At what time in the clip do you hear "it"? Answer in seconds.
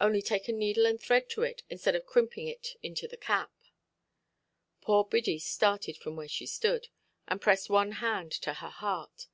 1.44-1.62, 2.48-2.74